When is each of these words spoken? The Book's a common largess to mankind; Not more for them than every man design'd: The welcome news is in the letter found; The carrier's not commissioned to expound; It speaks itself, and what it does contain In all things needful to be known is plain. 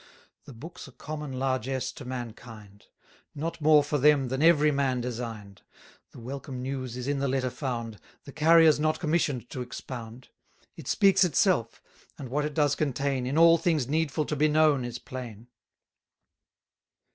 The 0.45 0.53
Book's 0.53 0.87
a 0.87 0.91
common 0.91 1.33
largess 1.37 1.91
to 1.91 2.05
mankind; 2.05 2.87
Not 3.35 3.61
more 3.61 3.83
for 3.83 3.99
them 3.99 4.29
than 4.29 4.41
every 4.41 4.71
man 4.71 4.99
design'd: 4.99 5.61
The 6.09 6.19
welcome 6.19 6.59
news 6.59 6.97
is 6.97 7.07
in 7.07 7.19
the 7.19 7.27
letter 7.27 7.51
found; 7.51 7.99
The 8.23 8.31
carrier's 8.31 8.79
not 8.79 8.99
commissioned 8.99 9.51
to 9.51 9.61
expound; 9.61 10.29
It 10.75 10.87
speaks 10.87 11.23
itself, 11.23 11.83
and 12.17 12.29
what 12.29 12.45
it 12.45 12.55
does 12.55 12.73
contain 12.73 13.27
In 13.27 13.37
all 13.37 13.59
things 13.59 13.87
needful 13.87 14.25
to 14.25 14.35
be 14.35 14.47
known 14.47 14.83
is 14.85 14.97
plain. 14.97 15.49